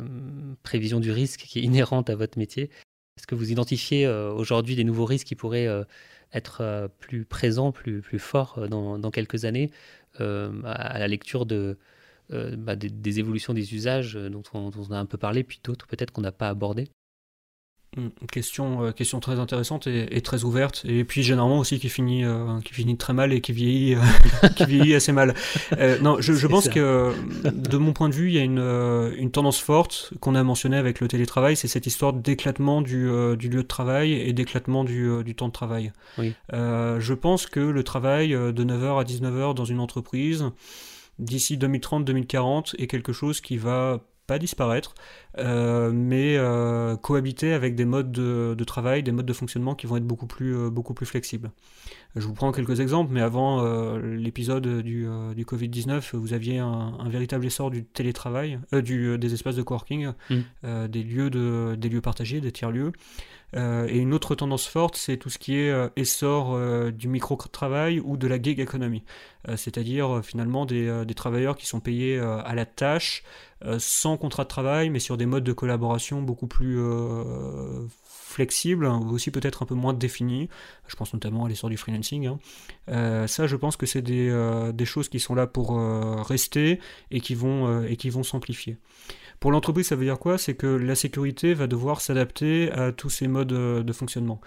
[0.62, 2.70] prévision du risque qui est inhérente à votre métier.
[3.18, 5.68] Est-ce que vous identifiez aujourd'hui des nouveaux risques qui pourraient
[6.32, 9.70] être plus présents, plus, forts dans, quelques années
[10.18, 15.16] à la lecture bah, des, évolutions des usages dont on, dont on, a un peu
[15.16, 16.88] parlé, puis d'autres peut-être qu'on n'a pas abordé
[18.30, 22.60] question, euh, question très intéressante et, très ouverte, et puis généralement aussi qui finit, euh,
[22.64, 25.34] qui finit très mal et qui vieillit, euh, qui vieillit assez mal.
[26.02, 27.12] non, je, je pense que
[27.44, 28.58] de mon point de vue, il y a une,
[29.16, 33.48] une tendance forte qu'on a mentionnée avec le télétravail, c'est cette histoire d'éclatement du, du,
[33.48, 35.92] lieu de travail et d'éclatement du, du, temps de travail.
[36.18, 36.34] Oui.
[36.52, 40.44] je pense que le travail de 9h à 19h dans une entreprise,
[41.18, 44.94] d'ici 2030-2040, est quelque chose qui va pas disparaître,
[45.38, 49.96] euh, mais euh, cohabiter avec des modes de, travail, des modes de fonctionnement qui vont
[49.96, 51.50] être beaucoup plus, euh, beaucoup plus flexibles.
[52.16, 53.64] Je vous prends quelques exemples, mais avant
[53.98, 59.62] l'épisode du, du Covid-19, vous aviez un, véritable essor du télétravail, du, des espaces de
[59.62, 60.86] coworking, mmh.
[60.86, 62.92] des, lieux de, des lieux partagés, des tiers-lieux.
[63.54, 66.58] Et une autre tendance forte, c'est tout ce qui est essor
[66.90, 69.04] du micro-travail ou de la gig economy,
[69.56, 73.22] c'est-à-dire finalement des, travailleurs qui sont payés à la tâche,
[73.78, 79.00] sans contrat de travail, mais sur des modes de collaboration beaucoup plus euh, flexibles, hein,
[79.10, 80.48] aussi peut-être un peu moins définis.
[80.86, 82.26] Je pense notamment à l'essor du freelancing.
[82.26, 82.38] Hein.
[82.88, 85.78] Euh, ça, je pense que c'est des, euh, des, choses qui sont là pour
[86.26, 88.76] rester et qui vont, et qui vont s'amplifier.
[89.44, 90.38] Pour l'entreprise, ça veut dire quoi?
[90.38, 94.40] C'est que la sécurité va devoir s'adapter à tous ces modes de fonctionnement.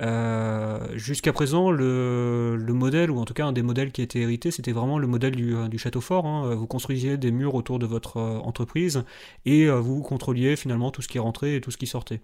[0.00, 4.22] Euh, jusqu'à présent, le, modèle, ou en tout cas un des modèles qui a été
[4.22, 6.26] hérité, c'était vraiment le modèle du, euh, château fort.
[6.26, 6.52] Hein.
[6.56, 9.04] Vous construisiez des murs autour de votre euh, entreprise
[9.46, 12.20] et vous contrôliez finalement tout ce qui rentrait et tout ce qui sortait.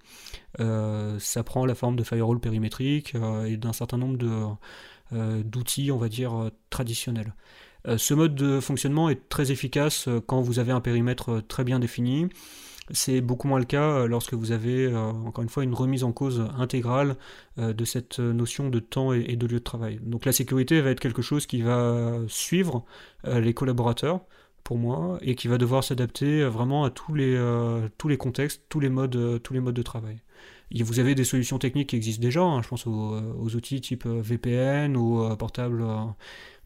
[0.58, 3.14] ça prend la forme de firewall périmétrique
[3.46, 4.58] et d'un certain nombre
[5.12, 7.34] d'outils, on va dire, traditionnels.
[7.96, 12.29] Ce mode de fonctionnement est très efficace quand vous avez un périmètre très bien défini.
[12.92, 16.05] C'est beaucoup moins le cas euh, lorsque vous avez, euh, encore une fois, une remise
[16.05, 17.16] en cause intégrale
[17.59, 19.99] euh, de cette notion de temps et de lieu de travail.
[20.03, 22.85] Donc la sécurité va être quelque chose qui va suivre
[23.25, 24.20] les collaborateurs,
[24.62, 27.37] pour moi, et qui va devoir s'adapter vraiment à tous les,
[27.99, 30.22] tous les contextes, tous les, modes, tous les modes de travail.
[30.81, 32.62] vous avez des solutions techniques qui existent déjà, hein.
[32.62, 35.85] je pense aux, outils type VPN ou portable,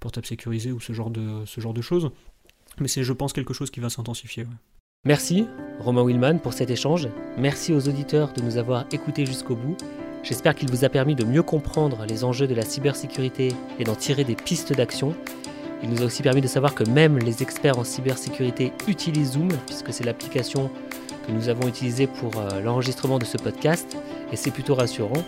[0.01, 2.11] portable sécurisé ou ce genre de, ce genre de choses.
[2.81, 4.47] Mais c'est, je pense, quelque chose qui va s'intensifier.
[5.05, 5.47] Merci,
[5.79, 7.09] Romain Willman, pour cet échange.
[7.39, 9.77] Merci aux auditeurs de nous avoir écoutés jusqu'au bout.
[10.23, 13.95] J'espère qu'il vous a permis de mieux comprendre les enjeux de la cybersécurité et d'en
[13.95, 15.15] tirer des pistes d'action.
[15.83, 19.49] Il nous a aussi permis de savoir que même les experts en cybersécurité utilisent Zoom,
[19.67, 20.71] puisque c'est l'application
[21.27, 23.97] que nous avons utilisée pour euh, l'enregistrement de ce podcast,
[24.31, 25.25] et c'est plutôt rassurant.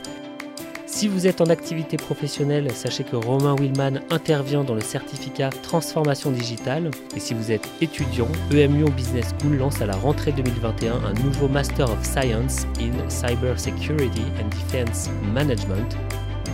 [0.95, 6.31] Si vous êtes en activité professionnelle, sachez que Romain Willman intervient dans le certificat Transformation
[6.31, 6.91] Digitale.
[7.17, 11.15] Et si vous êtes étudiant, EM Lyon Business School lance à la rentrée 2021 un
[11.25, 15.97] nouveau Master of Science in Cyber Security and Defense Management.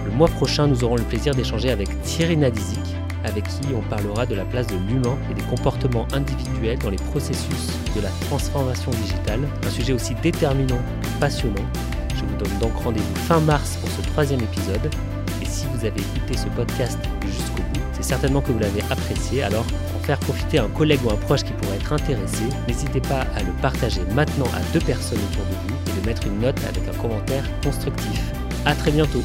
[0.07, 4.25] Le mois prochain, nous aurons le plaisir d'échanger avec Thierry Nadizik, avec qui on parlera
[4.25, 8.93] de la place de l'humain et des comportements individuels dans les processus de la transformation
[8.93, 11.67] digitale, un sujet aussi déterminant que passionnant.
[12.19, 14.91] Je vous donne donc rendez-vous fin mars pour ce troisième épisode.
[15.41, 19.45] Et si vous avez écouté ce podcast jusqu'au bout, c'est certainement que vous l'avez apprécié.
[19.45, 23.21] Alors, pour faire profiter un collègue ou un proche qui pourrait être intéressé, n'hésitez pas
[23.37, 26.59] à le partager maintenant à deux personnes autour de vous et de mettre une note
[26.69, 28.21] avec un commentaire constructif.
[28.65, 29.23] À très bientôt